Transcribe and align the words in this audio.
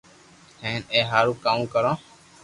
ھين 0.63 0.81
اي 0.93 0.99
ھارون 1.11 1.35
ڪاو 1.43 1.61
ڪرو 1.73 1.93